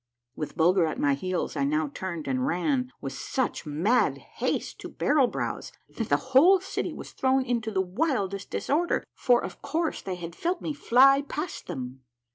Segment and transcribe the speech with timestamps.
[0.35, 4.89] With Bulger at my heels I now turned and ran with such mad haste to
[4.89, 10.01] Barrel Brow's, that the whole city was thrown into the wildest disorder, for, of course,
[10.01, 12.01] they had felt me fly past them.